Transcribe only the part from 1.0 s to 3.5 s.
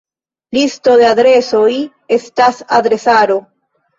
de adresoj estas adresaro.